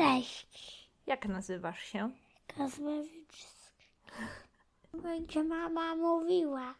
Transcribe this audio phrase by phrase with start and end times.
[0.00, 0.90] Cześć.
[1.06, 2.10] Jak nazywasz się?
[2.46, 3.46] Kazmewicz.
[5.02, 6.74] Będzie mama mówiła.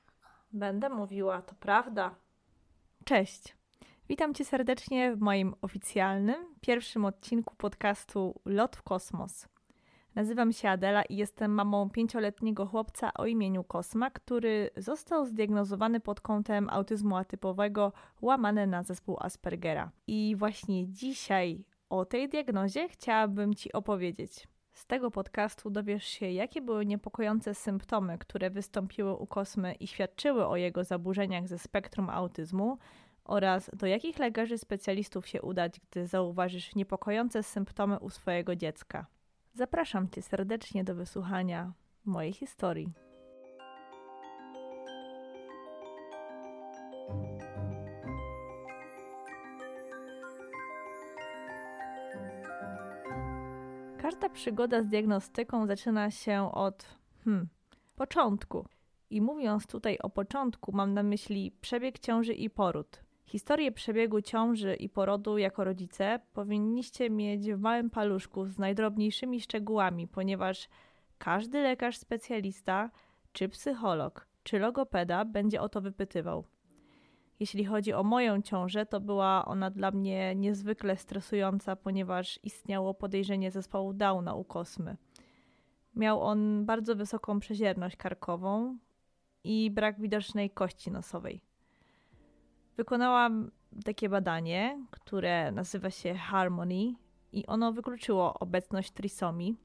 [0.53, 2.15] Będę mówiła, to prawda.
[3.05, 3.57] Cześć.
[4.09, 9.49] Witam Cię serdecznie w moim oficjalnym, pierwszym odcinku podcastu Lot w kosmos.
[10.15, 16.21] Nazywam się Adela i jestem mamą pięcioletniego chłopca o imieniu Kosma, który został zdiagnozowany pod
[16.21, 17.93] kątem autyzmu atypowego,
[18.23, 19.91] łamany na zespół Aspergera.
[20.07, 24.49] I właśnie dzisiaj o tej diagnozie chciałabym Ci opowiedzieć.
[24.73, 30.47] Z tego podcastu dowiesz się, jakie były niepokojące symptomy, które wystąpiły u Kosmy i świadczyły
[30.47, 32.79] o jego zaburzeniach ze spektrum autyzmu,
[33.25, 39.07] oraz do jakich lekarzy specjalistów się udać, gdy zauważysz niepokojące symptomy u swojego dziecka.
[39.53, 41.73] Zapraszam Cię serdecznie do wysłuchania
[42.05, 43.10] mojej historii.
[54.21, 56.87] Każda przygoda z diagnostyką zaczyna się od
[57.25, 57.49] hmm,
[57.97, 58.67] początku.
[59.11, 63.03] I mówiąc tutaj o początku, mam na myśli przebieg ciąży i poród.
[63.25, 70.09] Historię przebiegu ciąży i porodu jako rodzice powinniście mieć w małym paluszku z najdrobniejszymi szczegółami,
[70.09, 70.69] ponieważ
[71.19, 72.91] każdy lekarz specjalista,
[73.33, 76.45] czy psycholog, czy logopeda będzie o to wypytywał.
[77.41, 83.51] Jeśli chodzi o moją ciążę, to była ona dla mnie niezwykle stresująca, ponieważ istniało podejrzenie
[83.51, 84.97] zespołu Downa u Kosmy.
[85.95, 88.79] Miał on bardzo wysoką przezierność karkową
[89.45, 91.41] i brak widocznej kości nosowej.
[92.77, 93.51] Wykonałam
[93.85, 96.95] takie badanie, które nazywa się Harmony
[97.33, 99.57] i ono wykluczyło obecność trisomii.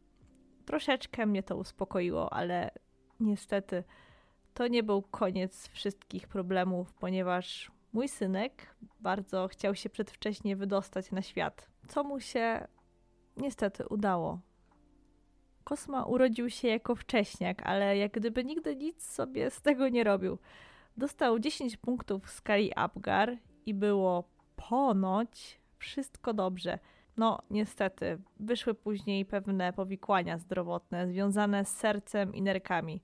[0.66, 2.72] Troszeczkę mnie to uspokoiło, ale
[3.20, 3.84] niestety
[4.56, 11.22] to nie był koniec wszystkich problemów, ponieważ mój synek bardzo chciał się przedwcześnie wydostać na
[11.22, 12.68] świat, co mu się
[13.38, 14.40] niestety udało.
[15.64, 20.38] Kosma urodził się jako wcześniak, ale jak gdyby nigdy nic sobie z tego nie robił.
[20.98, 24.24] Dostał 10 punktów w skali Apgar i było
[24.56, 26.80] ponoć wszystko dobrze.
[27.18, 33.02] No, niestety, wyszły później pewne powikłania zdrowotne związane z sercem i nerkami.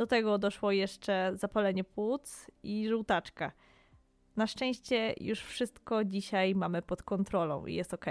[0.00, 3.52] Do tego doszło jeszcze zapalenie płuc i żółtaczka.
[4.36, 8.06] Na szczęście już wszystko dzisiaj mamy pod kontrolą i jest ok.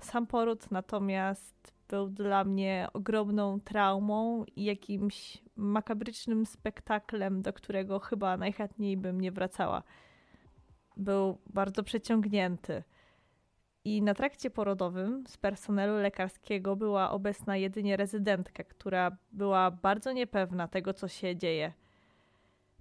[0.00, 8.36] Sam poród natomiast był dla mnie ogromną traumą i jakimś makabrycznym spektaklem, do którego chyba
[8.36, 9.82] najchętniej bym nie wracała.
[10.96, 12.82] Był bardzo przeciągnięty.
[13.84, 20.68] I na trakcie porodowym z personelu lekarskiego była obecna jedynie rezydentka, która była bardzo niepewna
[20.68, 21.72] tego, co się dzieje.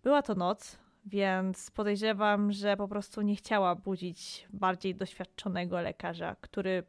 [0.04, 6.84] Była to noc, więc podejrzewam, że po prostu nie chciała budzić bardziej doświadczonego lekarza, który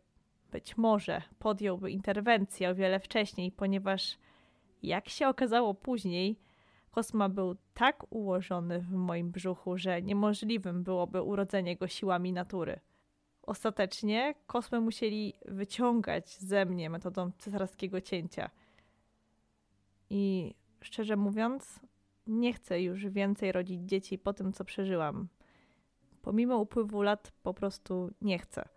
[0.52, 4.18] być może podjąłby interwencję o wiele wcześniej, ponieważ
[4.82, 6.38] jak się okazało później,
[6.90, 12.80] Kosma był tak ułożony w moim brzuchu, że niemożliwym byłoby urodzenie go siłami natury.
[13.46, 18.50] Ostatecznie kosmę musieli wyciągać ze mnie metodą cesarskiego cięcia.
[20.10, 21.80] I szczerze mówiąc,
[22.26, 25.28] nie chcę już więcej rodzić dzieci po tym, co przeżyłam.
[26.22, 28.68] Pomimo upływu lat, po prostu nie chcę.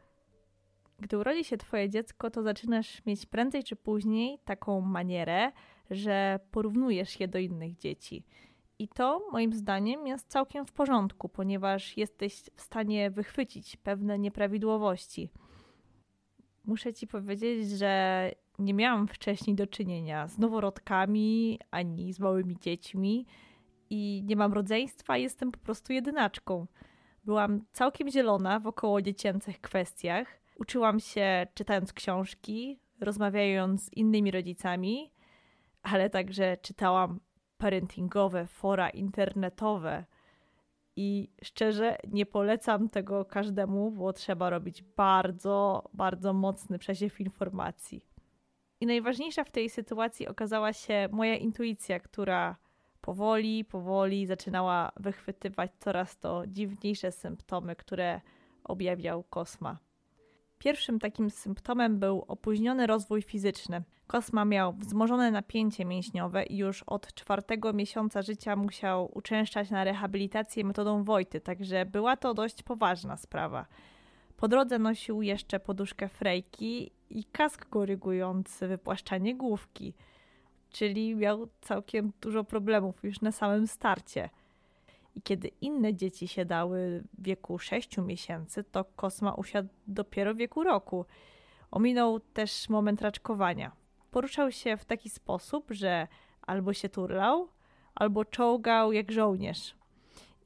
[1.00, 5.52] Gdy urodzi się Twoje dziecko, to zaczynasz mieć prędzej czy później taką manierę,
[5.90, 8.24] że porównujesz je do innych dzieci.
[8.80, 15.30] I to moim zdaniem jest całkiem w porządku, ponieważ jesteś w stanie wychwycić pewne nieprawidłowości.
[16.66, 23.26] Muszę ci powiedzieć, że nie miałam wcześniej do czynienia z noworodkami ani z małymi dziećmi
[23.90, 26.68] i nie mam rodzeństwa, jestem po prostu jedynaczką.
[27.24, 30.40] Byłam całkiem zielona w około dziecięcych kwestiach.
[30.60, 35.12] Uczyłam się czytając książki, rozmawiając z innymi rodzicami,
[35.84, 37.20] ale także czytałam
[37.58, 40.06] parentingowe fora internetowe.
[40.96, 48.02] I szczerze nie polecam tego każdemu, bo trzeba robić bardzo, bardzo mocny przesiew informacji.
[48.80, 52.56] I najważniejsza w tej sytuacji okazała się moja intuicja, która
[53.02, 58.22] powoli, powoli zaczynała wychwytywać coraz to dziwniejsze symptomy, które
[58.64, 59.78] objawiał Kosma.
[60.60, 63.84] Pierwszym takim symptomem był opóźniony rozwój fizyczny.
[64.08, 70.64] Kosma miał wzmożone napięcie mięśniowe i już od czwartego miesiąca życia musiał uczęszczać na rehabilitację
[70.64, 73.66] metodą Wojty, także była to dość poważna sprawa.
[74.38, 79.94] Po drodze nosił jeszcze poduszkę frejki i kask korygujący wypłaszczanie główki,
[80.70, 84.30] czyli miał całkiem dużo problemów już na samym starcie.
[85.18, 90.64] I kiedy inne dzieci siadały w wieku 6 miesięcy, to Kosma usiadł dopiero w wieku
[90.64, 91.06] roku.
[91.72, 93.72] Ominął też moment raczkowania.
[94.12, 96.08] Poruszał się w taki sposób, że
[96.42, 97.48] albo się turlał,
[97.96, 99.76] albo czołgał jak żołnierz.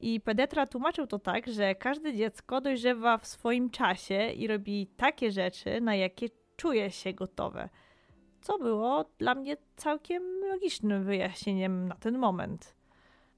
[0.00, 5.30] I pediatra tłumaczył to tak, że każde dziecko dojrzewa w swoim czasie i robi takie
[5.30, 7.68] rzeczy, na jakie czuje się gotowe.
[8.40, 12.81] Co było dla mnie całkiem logicznym wyjaśnieniem na ten moment.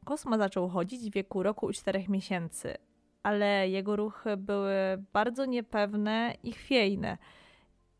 [0.05, 2.75] Kosma zaczął chodzić w wieku roku i czterech miesięcy,
[3.23, 4.75] ale jego ruchy były
[5.13, 7.19] bardzo niepewne i chwiejne.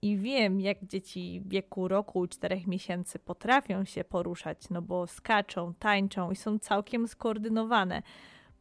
[0.03, 5.07] I wiem, jak dzieci w wieku roku i czterech miesięcy potrafią się poruszać, no bo
[5.07, 8.03] skaczą, tańczą i są całkiem skoordynowane.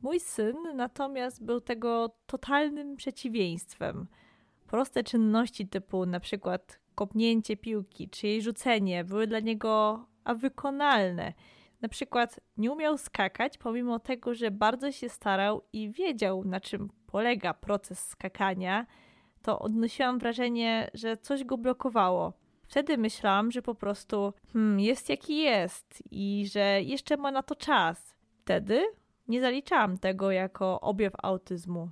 [0.01, 4.07] Mój syn natomiast był tego totalnym przeciwieństwem.
[4.67, 11.33] Proste czynności typu na przykład kopnięcie piłki czy jej rzucenie były dla niego a wykonalne.
[11.83, 16.89] Na przykład nie umiał skakać, pomimo tego, że bardzo się starał i wiedział, na czym
[17.07, 18.85] polega proces skakania,
[19.41, 22.33] to odnosiłam wrażenie, że coś go blokowało.
[22.67, 27.55] Wtedy myślałam, że po prostu hmm, jest jaki jest i że jeszcze ma na to
[27.55, 28.15] czas.
[28.41, 28.83] Wtedy
[29.27, 31.89] nie zaliczałam tego jako objaw autyzmu.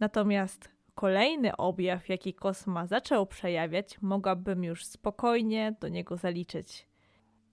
[0.00, 6.88] Natomiast kolejny objaw, jaki Kosma zaczął przejawiać, mogłabym już spokojnie do niego zaliczyć.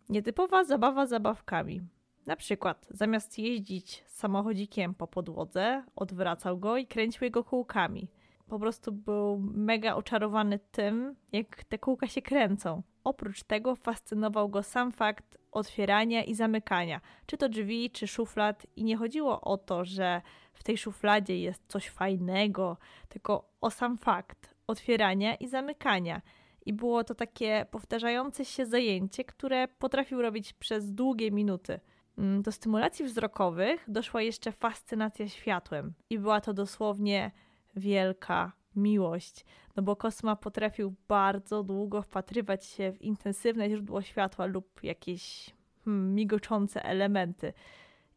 [0.09, 1.81] Nietypowa zabawa zabawkami.
[2.25, 8.07] Na przykład, zamiast jeździć samochodzikiem po podłodze, odwracał go i kręcił jego kółkami.
[8.47, 12.81] Po prostu był mega oczarowany tym, jak te kółka się kręcą.
[13.03, 18.83] Oprócz tego fascynował go sam fakt otwierania i zamykania, czy to drzwi, czy szuflad, i
[18.83, 20.21] nie chodziło o to, że
[20.53, 22.77] w tej szufladzie jest coś fajnego,
[23.09, 26.21] tylko o sam fakt otwierania i zamykania.
[26.65, 31.79] I było to takie powtarzające się zajęcie, które potrafił robić przez długie minuty.
[32.17, 37.31] Mm, do stymulacji wzrokowych doszła jeszcze fascynacja światłem, i była to dosłownie
[37.75, 39.45] wielka miłość,
[39.75, 45.49] no bo Kosma potrafił bardzo długo wpatrywać się w intensywne źródło światła lub jakieś
[45.85, 47.53] hmm, migoczące elementy.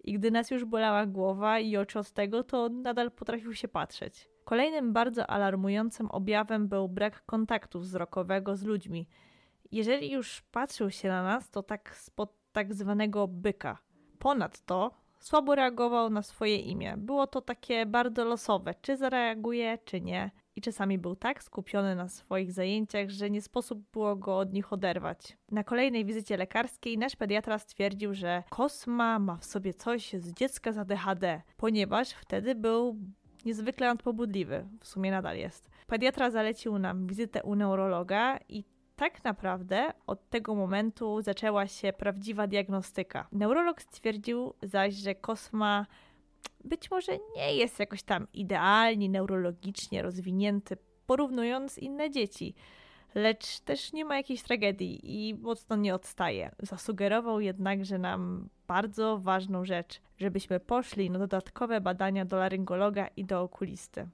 [0.04, 4.28] I gdy nas już bolała głowa i oczy od tego, to nadal potrafił się patrzeć.
[4.48, 9.08] Kolejnym bardzo alarmującym objawem był brak kontaktu wzrokowego z ludźmi.
[9.72, 13.78] Jeżeli już patrzył się na nas, to tak spod tak zwanego byka.
[14.18, 14.90] Ponadto
[15.20, 16.94] słabo reagował na swoje imię.
[16.98, 20.30] Było to takie bardzo losowe, czy zareaguje, czy nie.
[20.56, 24.72] I czasami był tak skupiony na swoich zajęciach, że nie sposób było go od nich
[24.72, 25.36] oderwać.
[25.50, 30.72] Na kolejnej wizycie lekarskiej nasz pediatra stwierdził, że Kosma ma w sobie coś z dziecka
[30.72, 32.96] z ADHD, ponieważ wtedy był
[33.44, 34.66] niezwykle nadpobudliwy.
[34.80, 35.70] W sumie nadal jest.
[35.86, 38.64] Pediatra zalecił nam wizytę u neurologa i
[38.96, 43.28] tak naprawdę od tego momentu zaczęła się prawdziwa diagnostyka.
[43.32, 45.86] Neurolog stwierdził zaś, że Kosma
[46.64, 50.76] być może nie jest jakoś tam idealnie neurologicznie rozwinięty,
[51.06, 52.54] porównując inne dzieci,
[53.14, 56.50] lecz też nie ma jakiejś tragedii i mocno nie odstaje.
[56.58, 63.24] Zasugerował jednak, że nam bardzo ważną rzecz, żebyśmy poszli na dodatkowe badania do laryngologa i
[63.24, 64.08] do okulisty.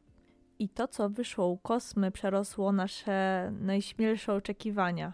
[0.58, 5.12] I to, co wyszło u Kosmy, przerosło nasze najśmielsze oczekiwania.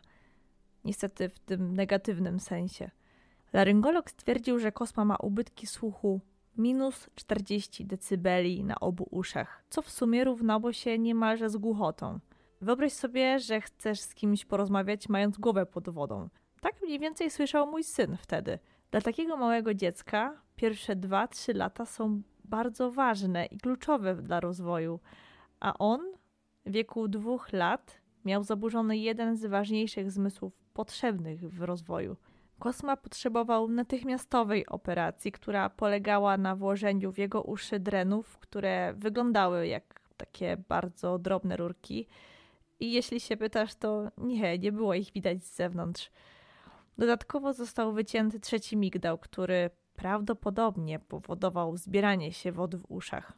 [0.85, 2.91] Niestety w tym negatywnym sensie.
[3.53, 6.21] Laryngolog stwierdził, że Kosma ma ubytki słuchu
[6.57, 8.29] minus 40 dB
[8.65, 12.19] na obu uszach, co w sumie równało się niemalże z głuchotą.
[12.61, 16.29] Wyobraź sobie, że chcesz z kimś porozmawiać, mając głowę pod wodą.
[16.61, 18.59] Tak mniej więcej słyszał mój syn wtedy.
[18.91, 25.01] Dla takiego małego dziecka pierwsze 2-3 lata są bardzo ważne i kluczowe dla rozwoju
[25.61, 26.01] a on
[26.67, 32.17] w wieku dwóch lat miał zaburzony jeden z ważniejszych zmysłów potrzebnych w rozwoju.
[32.59, 40.01] Kosma potrzebował natychmiastowej operacji, która polegała na włożeniu w jego uszy drenów, które wyglądały jak
[40.17, 42.07] takie bardzo drobne rurki.
[42.81, 46.11] I jeśli się pytasz, to nie, nie było ich widać z zewnątrz.
[46.99, 53.33] Dodatkowo został wycięty trzeci migdał, który prawdopodobnie powodował zbieranie się wody w uszach.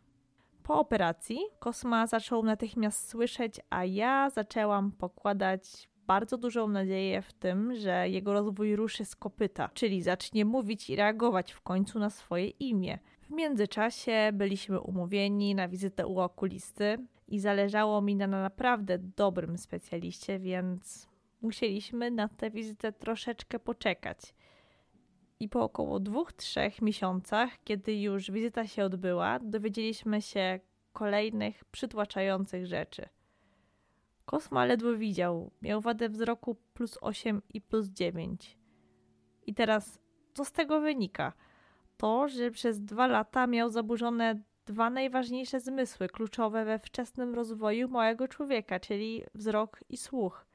[0.63, 7.75] Po operacji Kosma zaczął natychmiast słyszeć, a ja zaczęłam pokładać bardzo dużą nadzieję w tym,
[7.75, 12.49] że jego rozwój ruszy z kopyta, czyli zacznie mówić i reagować w końcu na swoje
[12.49, 12.99] imię.
[13.23, 16.99] W międzyczasie byliśmy umówieni na wizytę u okulisty
[17.33, 21.09] i zależało mi na naprawdę dobrym specjaliście, więc
[21.43, 24.35] musieliśmy na tę wizytę troszeczkę poczekać.
[25.41, 30.61] I po około dwóch, trzech miesiącach, kiedy już wizyta się odbyła, dowiedzieliśmy się
[30.93, 33.09] kolejnych przytłaczających rzeczy.
[34.25, 38.59] Kosma ledwo widział, miał wadę wzroku plus 8 i plus 9.
[39.47, 39.99] I teraz,
[40.35, 41.33] co z tego wynika?
[41.97, 48.29] To, że przez dwa lata miał zaburzone dwa najważniejsze zmysły, kluczowe we wczesnym rozwoju małego
[48.29, 50.47] człowieka, czyli wzrok i słuch.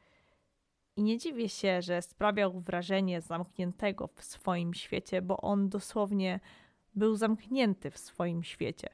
[0.96, 6.40] I nie dziwię się, że sprawiał wrażenie zamkniętego w swoim świecie, bo on dosłownie
[6.96, 8.90] był zamknięty w swoim świecie.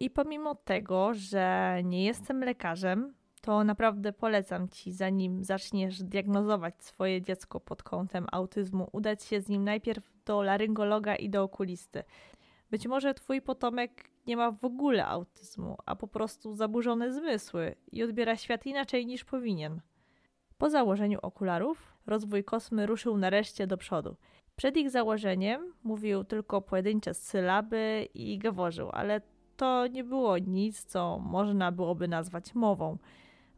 [0.00, 7.22] I pomimo tego, że nie jestem lekarzem, to naprawdę polecam ci, zanim zaczniesz diagnozować swoje
[7.22, 12.02] dziecko pod kątem autyzmu, udać się z nim najpierw do laryngologa i do okulisty.
[12.70, 18.02] Być może twój potomek nie ma w ogóle autyzmu, a po prostu zaburzone zmysły i
[18.02, 19.80] odbiera świat inaczej niż powinien.
[20.58, 24.16] Po założeniu okularów rozwój kosmy ruszył nareszcie do przodu.
[24.56, 29.20] Przed ich założeniem mówił tylko pojedyncze sylaby i gaworzył, ale
[29.56, 32.98] to nie było nic, co można byłoby nazwać mową.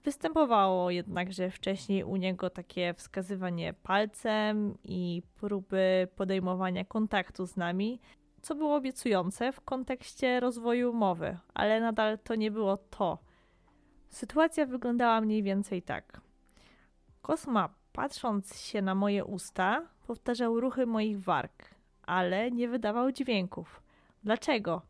[0.05, 8.01] Występowało jednakże wcześniej u niego takie wskazywanie palcem i próby podejmowania kontaktu z nami,
[8.43, 13.19] co było obiecujące w kontekście rozwoju mowy, ale nadal to nie było to.
[14.09, 16.21] Sytuacja wyglądała mniej więcej tak.
[17.23, 23.83] Kosma, patrząc się na moje usta, powtarzał ruchy moich warg, ale nie wydawał dźwięków.
[24.25, 24.83] Dlaczego?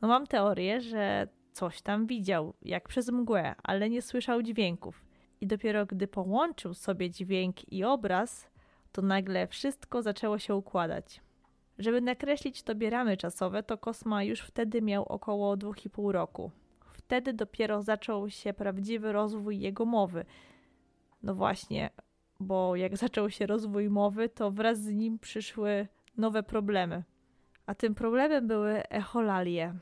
[0.00, 5.04] No mam teorię, że coś tam widział, jak przez mgłę, ale nie słyszał dźwięków.
[5.40, 8.50] I dopiero gdy połączył sobie dźwięk i obraz,
[8.92, 11.23] to nagle wszystko zaczęło się układać.
[11.78, 16.50] Żeby nakreślić tobie ramy czasowe, to Kosma już wtedy miał około 2,5 roku.
[16.92, 20.24] Wtedy dopiero zaczął się prawdziwy rozwój jego mowy.
[21.22, 21.90] No właśnie,
[22.40, 27.04] bo jak zaczął się rozwój mowy, to wraz z nim przyszły nowe problemy.
[27.66, 29.74] A tym problemem były echolalie.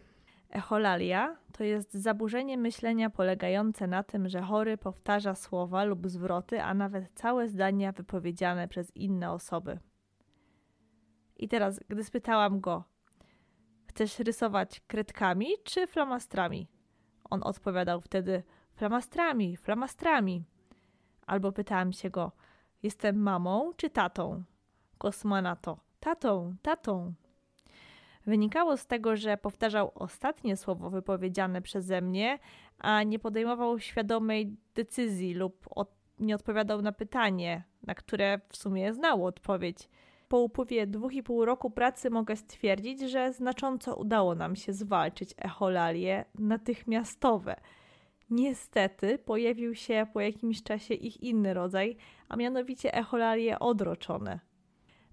[0.51, 6.75] Echolalia to jest zaburzenie myślenia polegające na tym, że chory powtarza słowa lub zwroty, a
[6.75, 9.79] nawet całe zdania wypowiedziane przez inne osoby.
[11.43, 12.85] I teraz, gdy spytałam go,
[13.87, 16.69] chcesz rysować kredkami czy flamastrami?
[17.31, 18.43] On odpowiadał wtedy,
[18.75, 20.45] flamastrami, flamastrami.
[21.27, 22.33] Albo pytałam się go,
[22.83, 24.45] jestem mamą czy tatą?
[24.99, 27.15] Kosma na to, tatą, tatą.
[28.27, 32.39] Wynikało z tego, że powtarzał ostatnie słowo wypowiedziane przeze mnie,
[32.79, 38.95] a nie podejmował świadomej decyzji lub od, nie odpowiadał na pytanie, na które w sumie
[38.95, 39.89] znał odpowiedź.
[40.33, 45.35] Po upływie dwóch i pół roku pracy mogę stwierdzić, że znacząco udało nam się zwalczyć
[45.39, 47.57] echolalie natychmiastowe.
[48.31, 51.97] Niestety pojawił się po jakimś czasie ich inny rodzaj,
[52.29, 54.41] a mianowicie echolalie odroczone.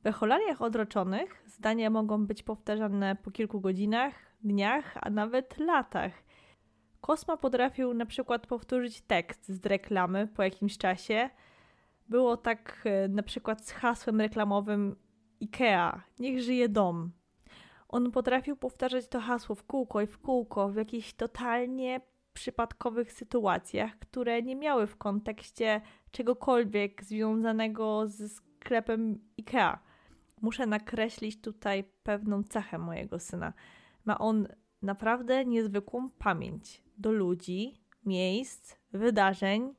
[0.04, 6.12] W echolaliach odroczonych zdania mogą być powtarzane po kilku godzinach, dniach, a nawet latach.
[7.02, 11.30] Kosma potrafił na przykład powtórzyć tekst z reklamy po jakimś czasie.
[12.10, 14.96] Było tak e, na przykład z hasłem reklamowym
[15.42, 17.12] IKEA, niech żyje dom.
[17.90, 22.02] On potrafił powtarzać to hasło w kółko i w kółko w jakichś totalnie
[22.34, 25.82] przypadkowych sytuacjach, które nie miały w kontekście
[26.12, 29.78] czegokolwiek związanego ze sklepem IKEA
[30.42, 33.54] muszę nakreślić tutaj pewną cechę mojego syna.
[34.06, 34.48] Ma on
[34.82, 37.74] naprawdę niezwykłą pamięć do ludzi,
[38.06, 39.74] miejsc, wydarzeń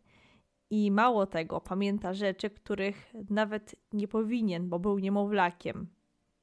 [0.70, 5.86] i mało tego, pamięta rzeczy, których nawet nie powinien, bo był niemowlakiem.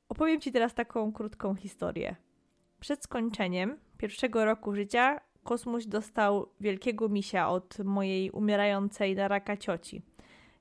[0.10, 2.16] Opowiem Ci teraz taką krótką historię.
[2.80, 10.02] Przed skończeniem pierwszego roku życia Kosmuś dostał wielkiego misia od mojej umierającej na raka cioci.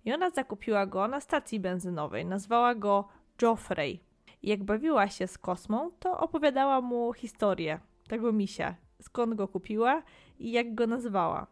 [0.05, 2.27] I ona zakupiła go na stacji benzynowej.
[2.27, 3.09] Nazwała go
[3.43, 4.01] Joffrey.
[4.43, 10.03] I jak bawiła się z Kosmą, to opowiadała mu historię tego misia, skąd go kupiła
[10.39, 11.47] i jak go nazwała.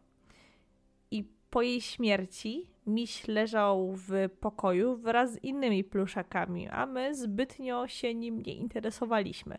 [1.10, 7.88] I po jej śmierci miś leżał w pokoju wraz z innymi pluszakami, a my zbytnio
[7.88, 9.58] się nim nie interesowaliśmy.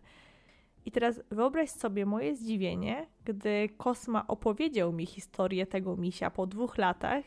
[0.86, 6.78] I teraz wyobraź sobie moje zdziwienie, gdy Kosma opowiedział mi historię tego misia po dwóch
[6.78, 7.26] latach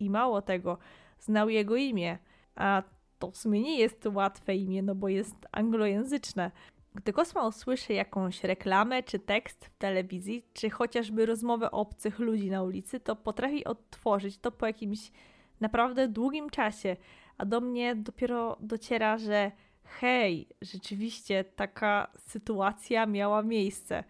[0.00, 0.78] i mało tego,
[1.18, 2.18] znał jego imię,
[2.54, 2.82] a
[3.18, 6.50] to w sumie nie jest łatwe imię, no bo jest anglojęzyczne.
[6.94, 12.62] Gdy Kosma usłyszy jakąś reklamę, czy tekst w telewizji, czy chociażby rozmowę obcych ludzi na
[12.62, 15.12] ulicy, to potrafi odtworzyć to po jakimś
[15.60, 16.96] naprawdę długim czasie,
[17.38, 19.52] a do mnie dopiero dociera, że
[19.84, 24.04] hej, rzeczywiście taka sytuacja miała miejsce.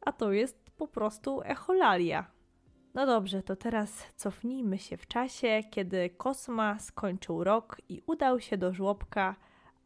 [0.00, 2.30] A to jest po prostu echolalia.
[2.94, 8.58] No dobrze, to teraz cofnijmy się w czasie, kiedy Kosma skończył rok i udał się
[8.58, 9.36] do żłobka,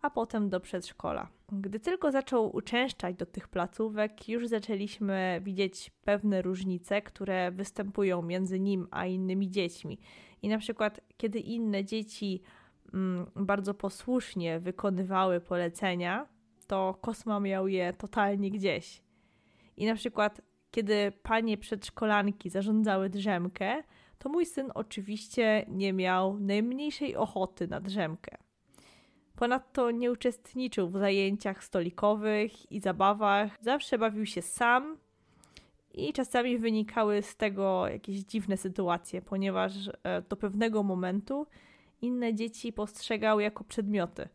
[0.03, 1.29] a potem do przedszkola.
[1.61, 8.61] Gdy tylko zaczął uczęszczać do tych placówek, już zaczęliśmy widzieć pewne różnice, które występują między
[8.61, 9.99] nim a innymi dziećmi.
[10.43, 12.43] I na przykład, kiedy inne dzieci
[12.95, 16.27] mm, bardzo posłusznie wykonywały polecenia,
[16.67, 19.03] to Kosma miał je totalnie gdzieś.
[19.77, 23.83] I na przykład, kiedy panie przedszkolanki zarządzały drzemkę,
[24.19, 28.39] to mój syn oczywiście nie miał najmniejszej ochoty na drzemkę.
[29.37, 34.97] Ponadto nie uczestniczył w zajęciach stolikowych i zabawach, zawsze bawił się sam
[35.95, 39.73] i czasami wynikały z tego jakieś dziwne sytuacje, ponieważ
[40.03, 41.47] e, do pewnego momentu
[42.03, 44.29] inne dzieci postrzegał jako przedmioty.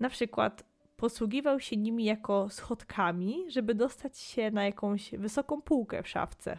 [0.00, 0.64] Na przykład
[0.96, 6.58] posługiwał się nimi jako schodkami, żeby dostać się na jakąś wysoką półkę w szafce.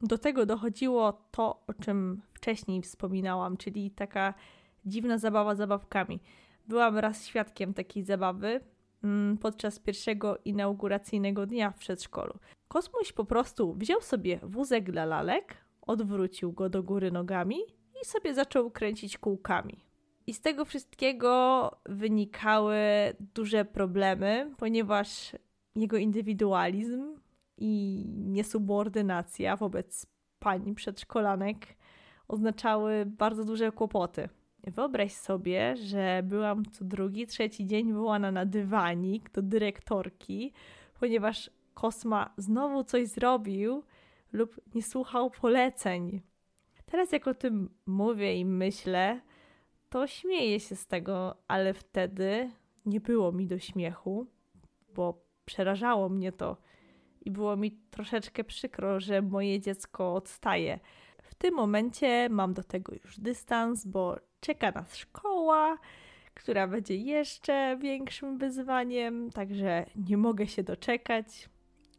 [0.00, 4.34] Do tego dochodziło to, o czym wcześniej wspominałam, czyli taka
[4.86, 6.20] dziwna zabawa zabawkami.
[6.72, 8.60] Byłam raz świadkiem takiej zabawy
[9.04, 12.34] mm, podczas pierwszego inauguracyjnego dnia w przedszkolu.
[12.68, 17.56] Kosmuś po prostu wziął sobie wózek dla lalek, odwrócił go do góry nogami
[18.02, 19.84] i sobie zaczął kręcić kółkami.
[20.26, 22.78] I z tego wszystkiego wynikały
[23.34, 25.32] duże problemy, ponieważ
[25.76, 27.16] jego indywidualizm
[27.58, 30.06] i niesubordynacja wobec
[30.38, 31.66] pań przedszkolanek
[32.28, 34.28] oznaczały bardzo duże kłopoty.
[34.66, 40.52] Wyobraź sobie, że byłam co drugi, trzeci dzień wołana na dywanik do dyrektorki,
[41.00, 43.82] ponieważ Kosma znowu coś zrobił
[44.32, 46.20] lub nie słuchał poleceń.
[46.86, 49.20] Teraz jak o tym mówię i myślę,
[49.88, 52.50] to śmieję się z tego, ale wtedy
[52.86, 54.26] nie było mi do śmiechu,
[54.94, 56.56] bo przerażało mnie to
[57.20, 60.80] i było mi troszeczkę przykro, że moje dziecko odstaje.
[61.42, 65.78] Tym momencie mam do tego już dystans, bo czeka nas szkoła,
[66.34, 71.48] która będzie jeszcze większym wyzwaniem, także nie mogę się doczekać.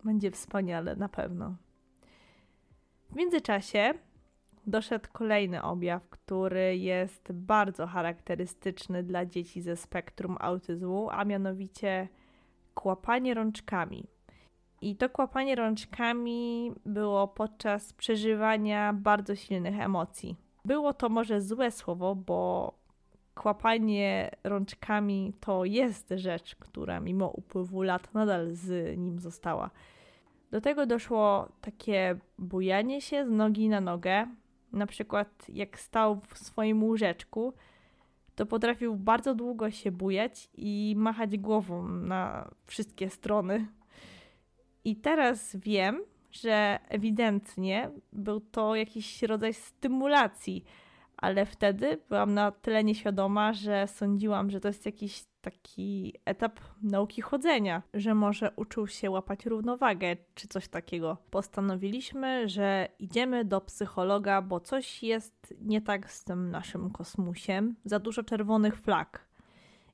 [0.03, 1.55] Będzie wspaniale na pewno.
[3.09, 3.93] W międzyczasie
[4.67, 12.07] doszedł kolejny objaw, który jest bardzo charakterystyczny dla dzieci ze spektrum autyzmu, a mianowicie
[12.73, 14.07] kłapanie rączkami.
[14.83, 20.35] I to kłapanie rączkami było podczas przeżywania bardzo silnych emocji.
[20.65, 22.73] Było to może złe słowo, bo
[23.35, 29.69] kłapanie rączkami to jest rzecz, która mimo upływu lat nadal z nim została.
[30.51, 34.27] Do tego doszło takie bujanie się z nogi na nogę.
[34.74, 37.53] Na przykład, jak stał w swoim łóżeczku,
[38.35, 43.67] to potrafił bardzo długo się bujać i machać głową na wszystkie strony.
[44.85, 50.63] I teraz wiem, że ewidentnie był to jakiś rodzaj stymulacji,
[51.17, 57.22] ale wtedy byłam na tyle nieświadoma, że sądziłam, że to jest jakiś taki etap nauki
[57.22, 61.17] chodzenia, że może uczył się łapać równowagę czy coś takiego.
[61.29, 67.75] Postanowiliśmy, że idziemy do psychologa, bo coś jest nie tak z tym naszym kosmusiem.
[67.85, 69.27] Za dużo czerwonych flag.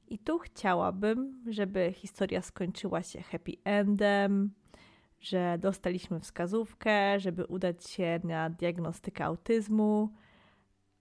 [0.07, 4.51] I tu chciałabym, żeby historia skończyła się happy endem,
[5.19, 10.09] że dostaliśmy wskazówkę, żeby udać się na diagnostykę autyzmu,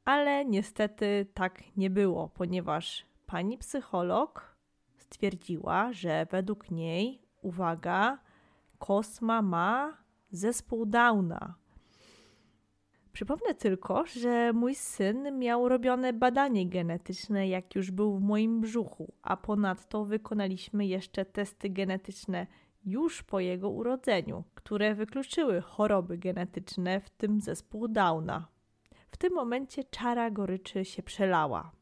[0.05, 4.57] ale niestety tak nie było, ponieważ pani psycholog
[4.97, 8.19] stwierdziła, że według niej, uwaga,
[8.79, 9.97] Kosma ma
[10.31, 11.55] zespół Downa.
[13.13, 19.13] Przypomnę tylko, że mój syn miał robione badanie genetyczne, jak już był w moim brzuchu,
[19.23, 22.47] a ponadto wykonaliśmy jeszcze testy genetyczne
[22.85, 28.49] już po jego urodzeniu, które wykluczyły choroby genetyczne, w tym zespół Downa.
[29.11, 31.73] W tym momencie czara goryczy się przelała.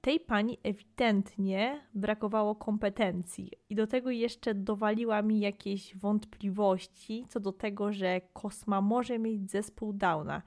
[0.00, 7.52] Tej pani ewidentnie brakowało kompetencji i do tego jeszcze dowaliła mi jakieś wątpliwości co do
[7.52, 10.42] tego, że Kosma może mieć zespół Downa.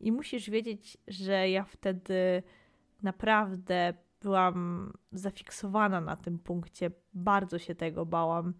[0.00, 2.42] I musisz wiedzieć, że ja wtedy
[3.02, 6.90] naprawdę byłam zafiksowana na tym punkcie.
[7.14, 8.54] Bardzo się tego bałam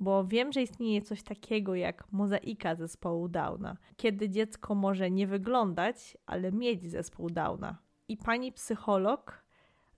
[0.00, 6.16] bo wiem, że istnieje coś takiego jak mozaika zespołu Downa, kiedy dziecko może nie wyglądać,
[6.26, 7.78] ale mieć zespół Downa.
[8.08, 9.44] I pani psycholog,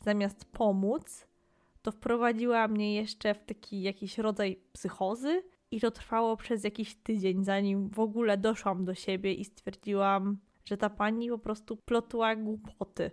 [0.01, 1.27] zamiast pomóc,
[1.83, 7.45] to wprowadziła mnie jeszcze w taki jakiś rodzaj psychozy, i to trwało przez jakiś tydzień,
[7.45, 13.11] zanim w ogóle doszłam do siebie i stwierdziłam, że ta pani po prostu plotła głupoty.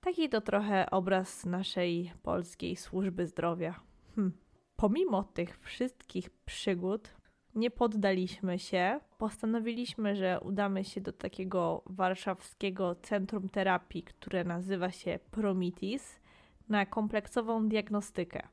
[0.00, 3.80] Taki to trochę obraz naszej polskiej służby zdrowia.
[4.14, 4.32] Hm.
[4.80, 7.14] Pomimo tych wszystkich przygód,
[7.54, 9.00] nie poddaliśmy się.
[9.18, 16.20] Postanowiliśmy, że udamy się do takiego warszawskiego centrum terapii, które nazywa się Promitis,
[16.68, 18.48] na kompleksową diagnostykę.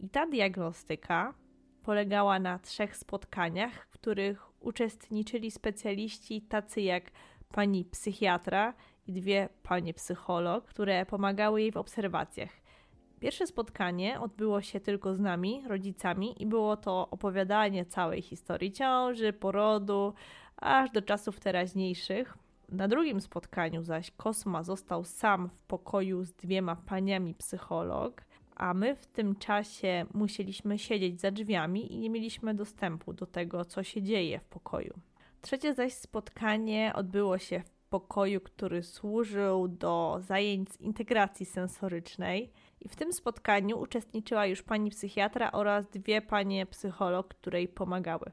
[0.00, 1.34] I ta diagnostyka
[1.82, 7.10] polegała na trzech spotkaniach, w których uczestniczyli specjaliści tacy jak
[7.48, 8.74] pani psychiatra
[9.06, 12.61] i dwie panie psycholog, które pomagały jej w obserwacjach.
[13.22, 19.32] Pierwsze spotkanie odbyło się tylko z nami, rodzicami, i było to opowiadanie całej historii ciąży,
[19.32, 20.14] porodu,
[20.56, 22.38] aż do czasów teraźniejszych.
[22.68, 28.24] Na drugim spotkaniu zaś Kosma został sam w pokoju z dwiema paniami psycholog,
[28.56, 33.64] a my w tym czasie musieliśmy siedzieć za drzwiami i nie mieliśmy dostępu do tego,
[33.64, 34.94] co się dzieje w pokoju.
[35.42, 42.52] Trzecie zaś spotkanie odbyło się pokoju, który służył do zajęć z integracji sensorycznej.
[42.80, 48.32] I w tym spotkaniu uczestniczyła już pani psychiatra oraz dwie panie psycholog, które jej pomagały.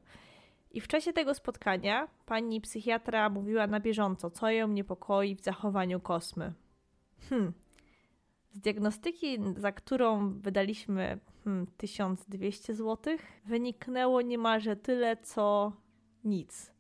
[0.71, 5.99] I w czasie tego spotkania pani psychiatra mówiła na bieżąco, co ją niepokoi w zachowaniu
[5.99, 6.53] kosmy.
[7.29, 7.53] Hmm.
[8.51, 15.71] Z diagnostyki, za którą wydaliśmy hmm, 1200 zł, wyniknęło niemalże tyle, co
[16.23, 16.78] nic.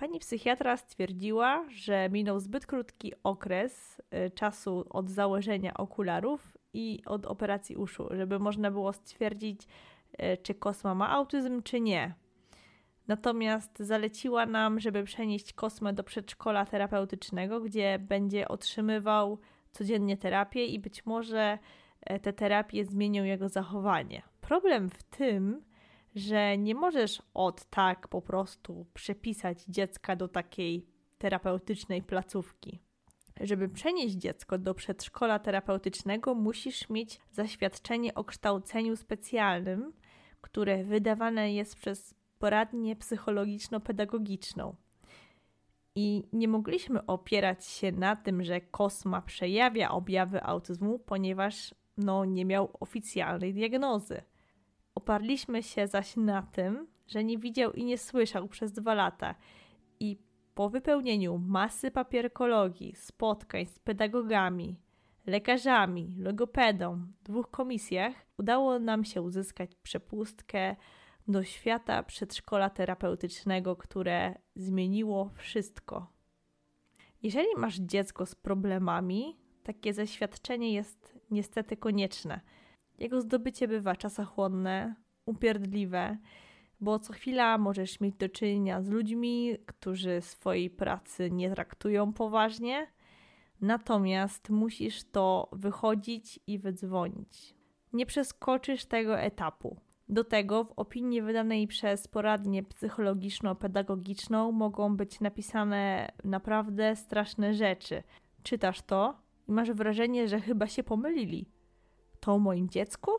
[0.00, 7.26] Pani psychiatra stwierdziła, że minął zbyt krótki okres y, czasu od założenia okularów i od
[7.26, 12.14] operacji uszu, żeby można było stwierdzić, y, czy Kosma ma autyzm, czy nie.
[13.08, 19.38] Natomiast zaleciła nam, żeby przenieść Kosmę do przedszkola terapeutycznego, gdzie będzie otrzymywał
[19.72, 21.58] codziennie terapię i być może
[22.00, 24.22] e, te terapie zmienią jego zachowanie.
[24.40, 25.62] Problem w tym,
[26.16, 30.86] że nie możesz od tak po prostu przepisać dziecka do takiej
[31.18, 32.80] terapeutycznej placówki.
[33.40, 39.92] Żeby przenieść dziecko do przedszkola terapeutycznego, musisz mieć zaświadczenie o kształceniu specjalnym,
[40.40, 44.74] które wydawane jest przez poradnię psychologiczno-pedagogiczną.
[45.94, 52.44] I nie mogliśmy opierać się na tym, że Kosma przejawia objawy autyzmu, ponieważ no, nie
[52.44, 54.22] miał oficjalnej diagnozy.
[54.96, 59.34] Oparliśmy się zaś na tym, że nie widział i nie słyszał przez dwa lata
[60.00, 60.18] i
[60.54, 64.76] po wypełnieniu masy papierkologii, spotkań z pedagogami,
[65.26, 70.76] lekarzami, logopedą, dwóch komisjach, udało nam się uzyskać przepustkę
[71.28, 76.12] do świata przedszkola terapeutycznego, które zmieniło wszystko.
[77.22, 82.40] Jeżeli masz dziecko z problemami, takie zaświadczenie jest niestety konieczne.
[82.98, 84.94] Jego zdobycie bywa czasochłonne,
[85.26, 86.18] upierdliwe,
[86.80, 92.86] bo co chwila możesz mieć do czynienia z ludźmi, którzy swojej pracy nie traktują poważnie,
[93.60, 97.54] natomiast musisz to wychodzić i wydzwonić.
[97.92, 99.76] Nie przeskoczysz tego etapu.
[100.08, 108.02] Do tego w opinii wydanej przez poradnię psychologiczno-pedagogiczną mogą być napisane naprawdę straszne rzeczy.
[108.42, 111.55] Czytasz to i masz wrażenie, że chyba się pomylili.
[112.26, 113.10] To o moim dziecku?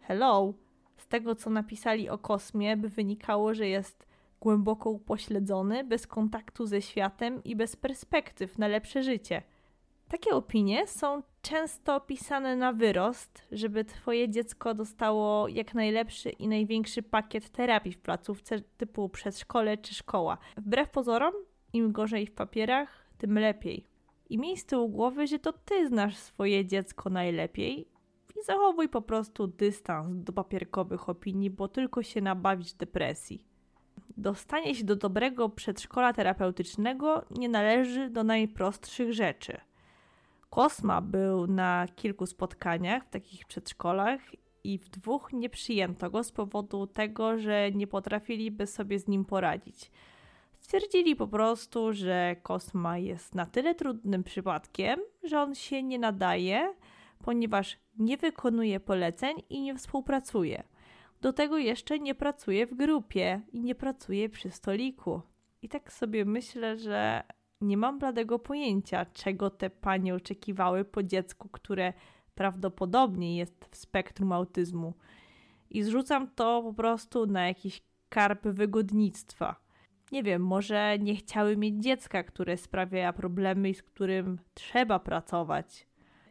[0.00, 0.54] Hello!
[0.96, 4.06] Z tego, co napisali o kosmie, by wynikało, że jest
[4.40, 9.42] głęboko upośledzony, bez kontaktu ze światem i bez perspektyw na lepsze życie.
[10.08, 17.02] Takie opinie są często pisane na wyrost, żeby Twoje dziecko dostało jak najlepszy i największy
[17.02, 20.38] pakiet terapii w placówce typu przedszkole czy szkoła.
[20.56, 21.34] Wbrew pozorom,
[21.72, 23.84] im gorzej w papierach, tym lepiej.
[24.30, 27.97] I miej z tyłu głowy, że to Ty znasz swoje dziecko najlepiej
[28.36, 33.44] i zachowuj po prostu dystans do papierkowych opinii, bo tylko się nabawić depresji.
[34.16, 39.60] Dostanie się do dobrego przedszkola terapeutycznego nie należy do najprostszych rzeczy–
[40.50, 44.20] Kosma był na kilku spotkaniach w takich przedszkolach
[44.64, 49.24] i w dwóch nie przyjęto go z powodu tego, że nie potrafiliby sobie z nim
[49.24, 49.90] poradzić.
[50.58, 56.74] Stwierdzili po prostu, że Kosma jest na tyle trudnym przypadkiem, że on się nie nadaje,
[57.28, 60.62] ponieważ nie wykonuje poleceń i nie współpracuje.
[61.20, 65.20] Do tego jeszcze nie pracuje w grupie i nie pracuje przy stoliku.
[65.62, 67.22] I tak sobie myślę, że
[67.60, 71.92] nie mam bladego pojęcia, czego te panie oczekiwały po dziecku, które
[72.34, 74.94] prawdopodobnie jest w spektrum autyzmu.
[75.70, 79.56] I zrzucam to po prostu na jakiś karp wygodnictwa.
[80.12, 85.87] Nie wiem, może nie chciały mieć dziecka, które sprawia problemy i z którym trzeba pracować.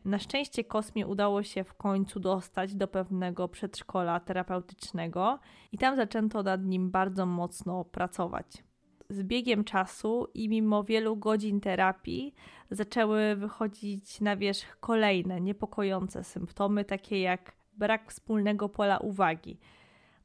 [0.07, 5.39] Na szczęście Kosmie udało się w końcu dostać do pewnego przedszkola terapeutycznego
[5.71, 8.63] i tam zaczęto nad nim bardzo mocno pracować
[9.09, 12.33] z biegiem czasu i mimo wielu godzin terapii
[12.71, 19.59] zaczęły wychodzić na wierzch kolejne niepokojące symptomy, takie jak brak wspólnego pola uwagi.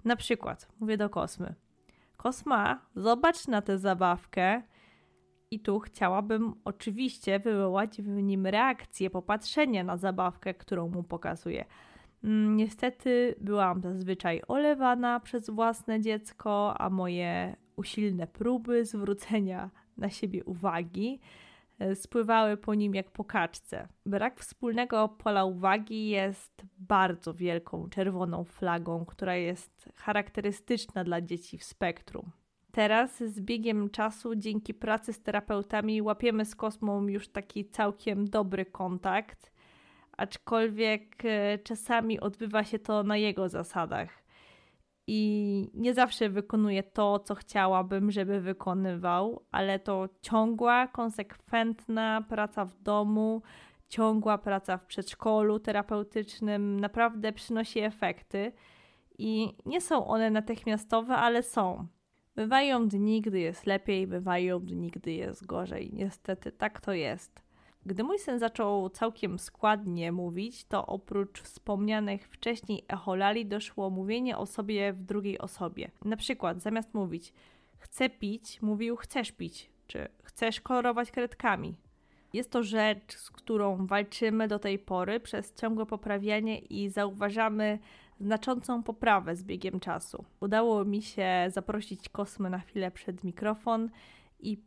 [0.05, 1.55] Na przykład, mówię do Kosmy:
[2.16, 4.62] Kosma, zobacz na tę zabawkę.
[5.52, 11.64] I tu chciałabym oczywiście wywołać w nim reakcję, popatrzenie na zabawkę, którą mu pokazuję.
[12.24, 20.44] Mm, niestety byłam zazwyczaj olewana przez własne dziecko, a moje usilne próby zwrócenia na siebie
[20.44, 21.20] uwagi
[21.78, 23.88] e, spływały po nim jak po kaczce.
[24.06, 31.64] Brak wspólnego pola uwagi jest bardzo wielką czerwoną flagą, która jest charakterystyczna dla dzieci w
[31.64, 32.30] spektrum.
[32.72, 38.66] Teraz z biegiem czasu, dzięki pracy z terapeutami, łapiemy z kosmą już taki całkiem dobry
[38.66, 39.52] kontakt,
[40.16, 44.22] aczkolwiek e, czasami odbywa się to na jego zasadach.
[45.06, 52.82] I nie zawsze wykonuje to, co chciałabym, żeby wykonywał, ale to ciągła, konsekwentna praca w
[52.82, 53.42] domu,
[53.88, 58.52] ciągła praca w przedszkolu terapeutycznym naprawdę przynosi efekty.
[59.18, 61.87] I nie są one natychmiastowe, ale są.
[62.37, 65.90] Bywają dni, gdy jest lepiej, bywają dni, gdy jest gorzej.
[65.92, 67.42] Niestety tak to jest.
[67.87, 74.47] Gdy mój syn zaczął całkiem składnie mówić, to oprócz wspomnianych wcześniej echolali doszło mówienie o
[74.47, 75.90] sobie w drugiej osobie.
[76.05, 77.33] Na przykład zamiast mówić
[77.79, 81.75] chcę pić, mówił chcesz pić, czy chcesz kolorować kredkami.
[82.33, 87.79] Jest to rzecz, z którą walczymy do tej pory przez ciągłe poprawianie i zauważamy
[88.22, 90.24] znaczącą poprawę z biegiem czasu.
[90.40, 93.90] Udało mi się zaprosić Kosmę na chwilę przed mikrofon
[94.40, 94.58] i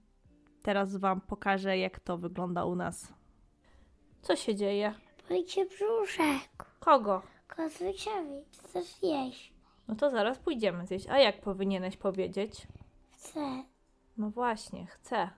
[0.63, 3.13] teraz Wam pokażę, jak to wygląda u nas.
[4.21, 4.93] Co się dzieje?
[5.29, 6.65] Boli cię brzuszek.
[6.79, 7.21] Kogo?
[7.47, 8.45] Kotrysiowi.
[8.63, 9.53] Chcesz jeść?
[9.87, 11.09] No to zaraz pójdziemy zjeść.
[11.09, 12.67] A jak powinieneś powiedzieć?
[13.11, 13.63] Chcę.
[14.17, 15.29] No właśnie, chcę.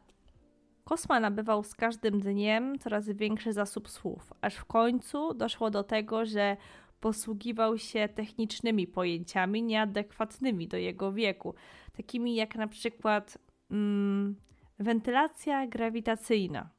[0.84, 6.26] Kosma nabywał z każdym dniem coraz większy zasób słów, aż w końcu doszło do tego,
[6.26, 6.58] że
[7.00, 11.56] posługiwał się technicznymi pojęciami nieadekwatnymi do jego wieku,
[11.98, 13.38] takimi jak na przykład
[13.72, 14.36] mm,
[14.80, 16.70] wentylacja grawitacyjna.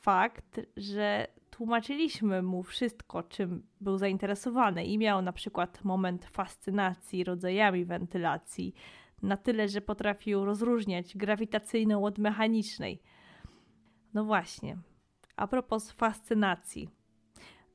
[0.00, 7.84] Fakt, że tłumaczyliśmy mu wszystko, czym był zainteresowany i miał na przykład moment fascynacji rodzajami
[7.84, 8.74] wentylacji,
[9.22, 13.02] na tyle, że potrafił rozróżniać grawitacyjną od mechanicznej.
[14.14, 14.76] No właśnie,
[15.36, 16.88] a propos fascynacji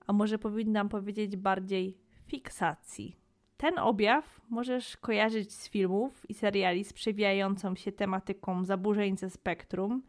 [0.08, 3.16] a może powinnam powiedzieć bardziej fiksacji.
[3.58, 10.04] Ten objaw możesz kojarzyć z filmów i seriali z przewijającą się tematyką zaburzeń ze spektrum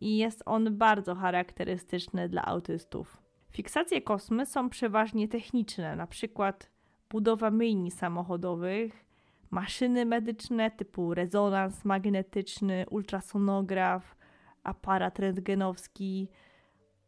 [0.00, 3.16] i jest on bardzo charakterystyczny dla autystów.
[3.50, 6.70] Fiksacje kosmy są przeważnie techniczne, przykład
[7.10, 9.04] budowa myjni samochodowych,
[9.50, 14.16] maszyny medyczne typu rezonans magnetyczny, ultrasonograf,
[14.62, 16.28] aparat rentgenowski,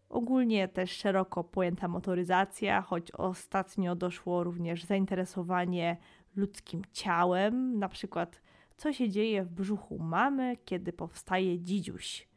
[0.08, 5.96] Ogólnie też szeroko pojęta motoryzacja, choć ostatnio doszło również zainteresowanie
[6.36, 8.42] ludzkim ciałem, na przykład
[8.76, 12.28] co się dzieje w brzuchu mamy, kiedy powstaje dzidziuś.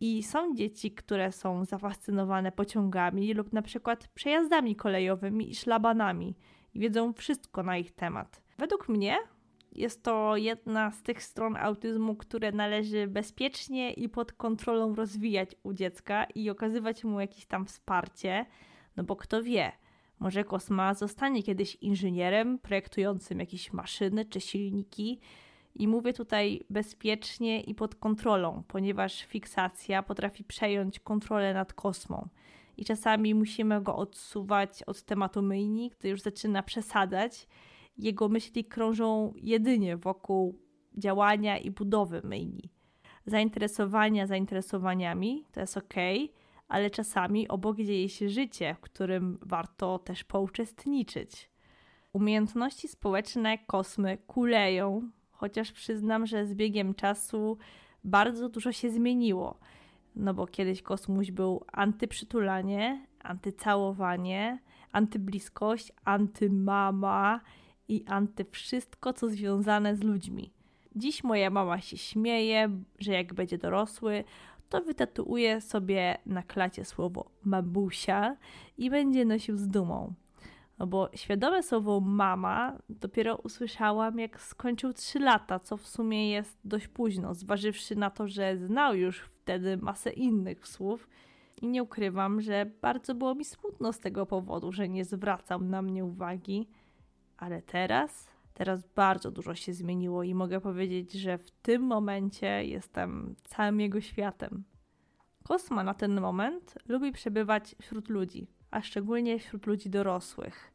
[0.00, 6.36] I są dzieci, które są zafascynowane pociągami lub na przykład przejazdami kolejowymi i szlabanami
[6.74, 8.42] i wiedzą wszystko na ich temat.
[8.58, 9.16] Według mnie
[9.72, 15.72] jest to jedna z tych stron autyzmu, które należy bezpiecznie i pod kontrolą rozwijać u
[15.72, 18.46] dziecka i okazywać mu jakieś tam wsparcie,
[18.96, 19.72] no bo kto wie,
[20.20, 25.20] może Kosma zostanie kiedyś inżynierem projektującym jakieś maszyny czy silniki.
[25.74, 32.28] I mówię tutaj bezpiecznie i pod kontrolą, ponieważ fiksacja potrafi przejąć kontrolę nad kosmą.
[32.76, 37.46] I czasami musimy go odsuwać od tematu myjni, gdy już zaczyna przesadzać
[38.02, 40.58] jego myśli krążą jedynie wokół
[40.98, 42.70] działania i budowy myjni.
[43.26, 45.94] Zainteresowania zainteresowaniami to jest ok,
[46.68, 51.50] ale czasami obok dzieje się życie, w którym warto też pouczestniczyć.
[52.12, 57.58] Umiejętności społeczne kosmy kuleją, chociaż przyznam, że z biegiem czasu
[58.04, 59.58] bardzo dużo się zmieniło.
[60.16, 64.58] No bo kiedyś kosmuś był antyprzytulanie, antycałowanie,
[64.92, 67.40] antybliskość, antymama
[67.90, 70.50] i anty wszystko, co związane z ludźmi.
[70.96, 74.24] Dziś moja mama się śmieje, że jak będzie dorosły,
[74.68, 78.36] to wytatuuje sobie na klacie słowo mabusia
[78.78, 80.14] i będzie nosił z dumą.
[80.78, 86.58] No bo świadome słowo mama dopiero usłyszałam, jak skończył 3 lata, co w sumie jest
[86.64, 91.08] dość późno, zważywszy na to, że znał już wtedy masę innych słów.
[91.62, 95.82] I nie ukrywam, że bardzo było mi smutno z tego powodu, że nie zwracał na
[95.82, 96.68] mnie uwagi
[97.40, 103.34] ale teraz, teraz bardzo dużo się zmieniło i mogę powiedzieć, że w tym momencie jestem
[103.44, 104.64] całym jego światem.
[105.44, 110.72] Kosma na ten moment lubi przebywać wśród ludzi, a szczególnie wśród ludzi dorosłych.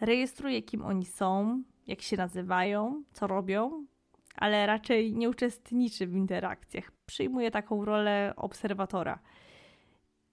[0.00, 3.86] Rejestruje, kim oni są, jak się nazywają, co robią,
[4.34, 6.92] ale raczej nie uczestniczy w interakcjach.
[7.06, 9.18] Przyjmuje taką rolę obserwatora.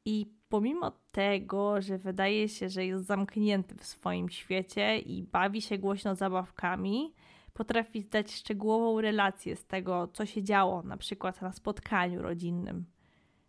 [0.09, 5.77] I pomimo tego, że wydaje się, że jest zamknięty w swoim świecie i bawi się
[5.77, 7.13] głośno zabawkami,
[7.53, 12.85] potrafi zdać szczegółową relację z tego, co się działo, na przykład na spotkaniu rodzinnym.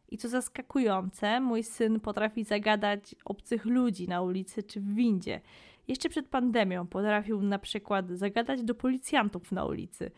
[0.09, 5.41] I co zaskakujące, mój syn potrafi zagadać obcych ludzi na ulicy czy w windzie.
[5.89, 10.11] Jeszcze przed pandemią potrafił na przykład zagadać do policjantów na ulicy.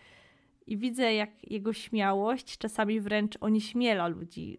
[0.67, 4.59] I widzę, jak jego śmiałość czasami wręcz onieśmiela ludzi.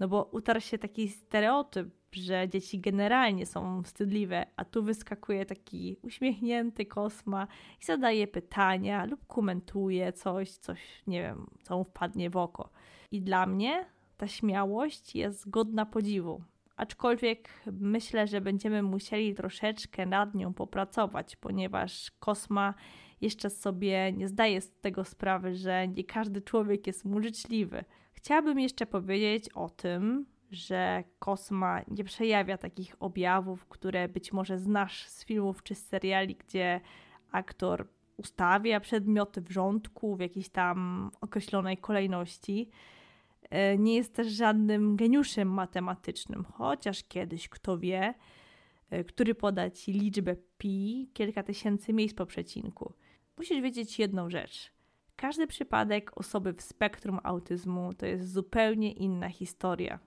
[0.00, 5.96] No bo utarł się taki stereotyp, że dzieci generalnie są wstydliwe, a tu wyskakuje taki
[6.02, 7.46] uśmiechnięty kosma
[7.82, 12.70] i zadaje pytania lub komentuje coś, coś, nie wiem, co mu wpadnie w oko.
[13.10, 16.42] I dla mnie ta śmiałość jest godna podziwu.
[16.76, 22.74] Aczkolwiek myślę, że będziemy musieli troszeczkę nad nią popracować, ponieważ kosma
[23.20, 27.84] jeszcze sobie nie zdaje z tego sprawy, że nie każdy człowiek jest mu życzliwy.
[28.24, 35.06] Chciałabym jeszcze powiedzieć o tym, że Kosma nie przejawia takich objawów, które być może znasz
[35.06, 36.80] z filmów czy z seriali, gdzie
[37.32, 42.70] aktor ustawia przedmioty w rządku w jakiejś tam określonej kolejności.
[43.50, 48.14] E, nie jest też żadnym geniuszem matematycznym, chociaż kiedyś, kto wie,
[48.90, 52.92] e, który poda ci liczbę pi kilka tysięcy miejsc po przecinku.
[53.38, 54.73] Musisz wiedzieć jedną rzecz.
[55.16, 59.98] Każdy przypadek osoby w spektrum autyzmu to jest zupełnie inna historia.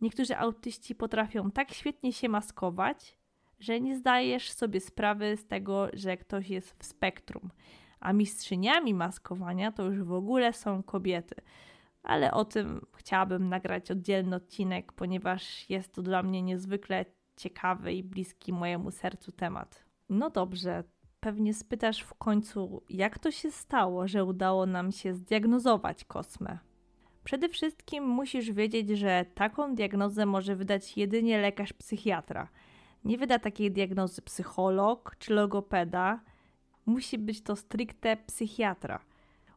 [0.00, 3.18] Niektórzy autyści potrafią tak świetnie się maskować,
[3.60, 7.50] że nie zdajesz sobie sprawy z tego, że ktoś jest w spektrum.
[8.00, 11.34] A mistrzyniami maskowania to już w ogóle są kobiety.
[12.02, 17.04] Ale o tym chciałabym nagrać oddzielny odcinek, ponieważ jest to dla mnie niezwykle
[17.36, 19.84] ciekawy i bliski mojemu sercu temat.
[20.08, 20.84] No dobrze,
[21.24, 26.58] pewnie spytasz w końcu, jak to się stało, że udało nam się zdiagnozować kosmę.
[27.24, 32.48] Przede wszystkim musisz wiedzieć, że taką diagnozę może wydać jedynie lekarz psychiatra.
[33.04, 36.20] Nie wyda takiej diagnozy psycholog czy logopeda.
[36.86, 39.00] Musi być to stricte psychiatra.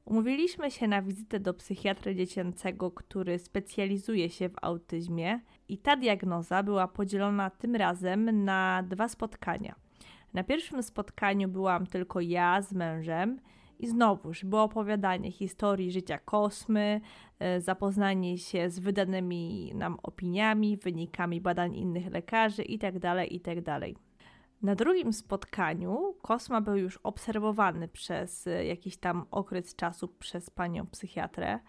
[0.06, 6.64] Umówiliśmy się na wizytę do psychiatry dziecięcego, który specjalizuje się w autyzmie, i ta diagnoza
[6.64, 9.87] była podzielona tym razem na dwa spotkania.
[10.34, 13.40] Na pierwszym spotkaniu byłam tylko ja z mężem
[13.80, 17.02] i znowuż było opowiadanie historii życia kosmy,
[17.40, 23.00] e, zapoznanie się z wydanymi nam opiniami, wynikami badań innych lekarzy itd.
[23.00, 23.62] Tak itd.
[23.64, 23.90] Tak
[24.62, 30.88] Na drugim spotkaniu Kosma był już obserwowany przez e, jakiś tam okres czasu przez panią
[30.88, 31.60] psychiatrę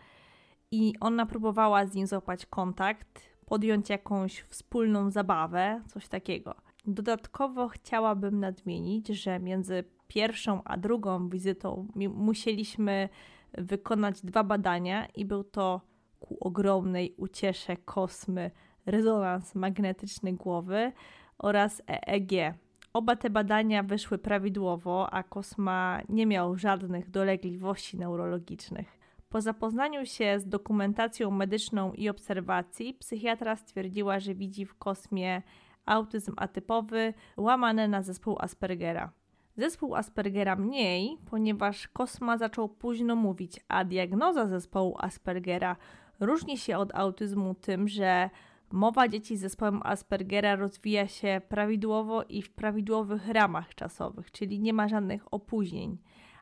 [0.71, 6.68] i ona próbowała z nim złapać kontakt, podjąć jakąś wspólną zabawę, coś takiego.
[6.90, 13.09] Dodatkowo chciałabym nadmienić, że między pierwszą a drugą wizytą musieliśmy
[13.53, 15.81] wykonać dwa badania i był to
[16.20, 18.51] ku ogromnej uciesze kosmy
[18.87, 20.92] rezonans magnetyczny głowy
[21.38, 22.55] oraz EEG.
[22.92, 28.98] Oba te badania wyszły prawidłowo, a Kosma nie miał żadnych dolegliwości neurologicznych.
[29.29, 35.42] Po zapoznaniu się z dokumentacją medyczną i obserwacji, psychiatra stwierdziła, że widzi w Kosmie
[35.88, 39.12] autyzm atypowy łamane na zespół Aspergera.
[39.57, 45.77] Zespół Aspergera mniej, ponieważ Kosma zaczął późno mówić, a diagnoza zespołu Aspergera
[46.20, 48.31] różni się od autyzmu tym, że
[48.72, 54.72] mowa dzieci z zespołem Aspergera rozwija się prawidłowo i w prawidłowych ramach czasowych, czyli nie
[54.72, 55.98] ma żadnych opóźnień,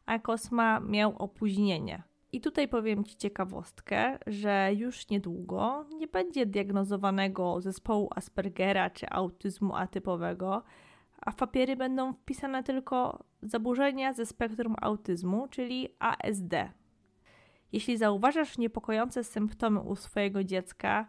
[0.06, 2.02] a Kosma miał opóźnienia.
[2.37, 9.77] I tutaj powiem Ci ciekawostkę, że już niedługo nie będzie diagnozowanego zespołu Aspergera czy autyzmu
[9.77, 10.62] atypowego,
[11.20, 16.53] a w papiery będą wpisane tylko zaburzenia ze spektrum autyzmu, czyli ASD.
[17.72, 21.07] Jeśli zauważasz niepokojące symptomy u swojego dziecka,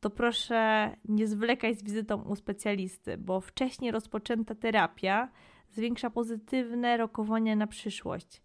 [0.00, 5.28] to proszę nie zwlekaj z wizytą u specjalisty, bo wcześniej rozpoczęta terapia
[5.70, 8.42] zwiększa pozytywne rokowania na przyszłość.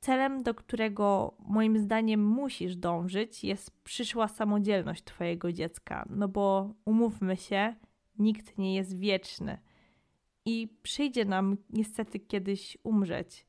[0.00, 6.06] Celem, do którego moim zdaniem musisz dążyć, jest przyszła samodzielność Twojego dziecka.
[6.10, 7.74] No bo umówmy się,
[8.18, 9.58] nikt nie jest wieczny
[10.44, 13.46] i przyjdzie nam niestety kiedyś umrzeć.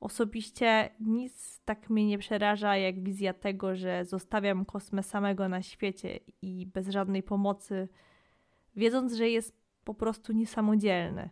[0.00, 6.20] Osobiście nic tak mnie nie przeraża jak wizja tego, że zostawiam kosmę samego na świecie
[6.42, 7.88] i bez żadnej pomocy,
[8.76, 11.30] wiedząc, że jest po prostu niesamodzielny.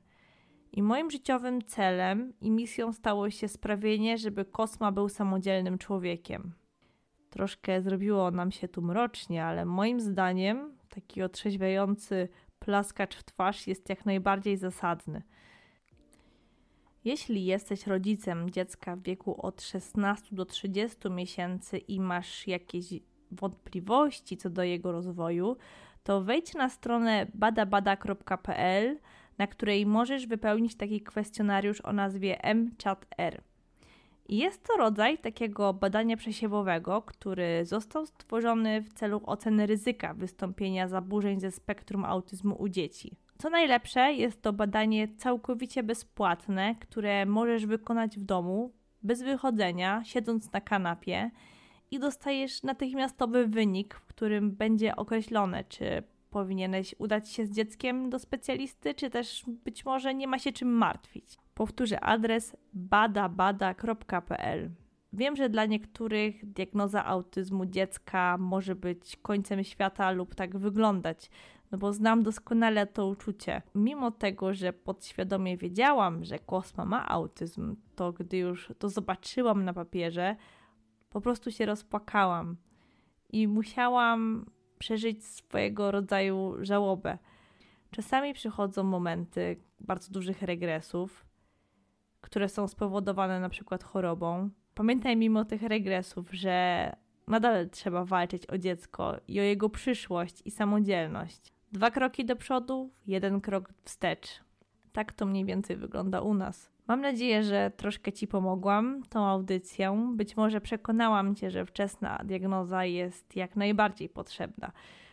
[0.73, 6.53] I moim życiowym celem i misją stało się sprawienie, żeby Kosma był samodzielnym człowiekiem.
[7.31, 12.29] Troszkę zrobiło nam się tu mrocznie, ale moim zdaniem taki otrzeźwiający
[12.59, 15.23] plaskacz w twarz jest jak najbardziej zasadny.
[17.05, 22.85] Jeśli jesteś rodzicem dziecka w wieku od 16 do 30 miesięcy i masz jakieś
[23.31, 25.57] wątpliwości co do jego rozwoju,
[26.03, 28.99] to wejdź na stronę badabada.pl
[29.39, 33.43] na której możesz wypełnić taki kwestionariusz o nazwie MChatR.
[34.29, 41.41] Jest to rodzaj takiego badania przesiewowego, który został stworzony w celu oceny ryzyka wystąpienia zaburzeń
[41.41, 43.17] ze spektrum autyzmu u dzieci.
[43.39, 48.73] Co najlepsze, jest to badanie całkowicie bezpłatne, które możesz wykonać w domu,
[49.03, 51.31] bez wychodzenia, siedząc na kanapie
[51.91, 58.19] i dostajesz natychmiastowy wynik, w którym będzie określone, czy powinieneś udać się z dzieckiem do
[58.19, 61.39] specjalisty, czy też być może nie ma się czym martwić.
[61.55, 64.71] Powtórzę adres badabada.pl.
[65.13, 71.31] Wiem, że dla niektórych diagnoza autyzmu dziecka może być końcem świata lub tak wyglądać,
[71.71, 73.63] no bo znam doskonale to uczucie.
[73.75, 79.73] Mimo tego, że podświadomie wiedziałam, że Kosma ma autyzm, to gdy już to zobaczyłam na
[79.73, 80.37] papierze,
[81.11, 82.57] po prostu się rozpłakałam
[83.31, 84.47] i musiałam
[84.79, 87.19] przeżyć swojego rodzaju żałobę.
[87.91, 91.27] Czasami przychodzą momenty bardzo dużych regresów,
[92.21, 94.51] które są spowodowane na przykład chorobą.
[94.75, 100.51] Pamiętaj mimo tych regresów, że nadal trzeba walczyć o dziecko i o jego przyszłość i
[100.51, 101.53] samodzielność.
[101.73, 104.29] Dwa kroki do przodu, jeden krok wstecz.
[104.93, 106.71] Tak to mniej więcej wygląda u nas.
[106.89, 110.17] Mam nadzieję, że troszkę Ci pomogłam tą audycją.
[110.17, 114.73] Być może przekonałam Cię, że wczesna diagnoza jest jak najbardziej potrzebna.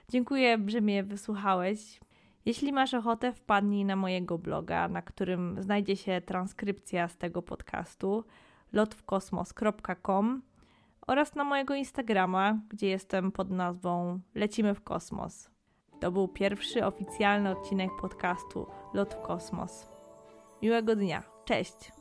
[0.10, 2.00] Dziękuję, że mnie wysłuchałeś.
[2.46, 8.24] Jeśli masz ochotę, wpadnij na mojego bloga, na którym znajdzie się transkrypcja z tego podcastu
[8.74, 10.42] lotwkosmos.com
[11.08, 15.50] oraz na mojego Instagrama, gdzie jestem pod nazwą Lecimy w kosmos.
[16.00, 19.90] To był pierwszy oficjalny odcinek podcastu Lot w kosmos.
[20.62, 21.35] Miłego dnia.
[21.46, 21.92] Cześć!